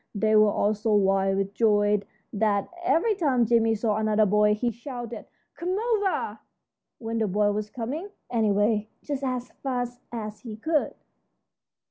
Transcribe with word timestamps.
They 0.15 0.35
were 0.35 0.49
all 0.49 0.73
so 0.73 0.95
wild 0.95 1.37
with 1.37 1.53
joy 1.53 2.01
that 2.33 2.67
every 2.83 3.13
time 3.13 3.45
Jimmie 3.45 3.75
saw 3.75 3.97
another 3.97 4.25
boy 4.25 4.55
he 4.55 4.71
shouted, 4.71 5.27
"Come 5.53 5.77
over!" 5.77 6.39
when 6.97 7.19
the 7.19 7.27
boy 7.27 7.51
was 7.51 7.69
coming, 7.69 8.09
anyway, 8.27 8.89
just 9.03 9.23
as 9.23 9.51
fast 9.61 9.99
as 10.11 10.39
he 10.39 10.55
could. 10.57 10.95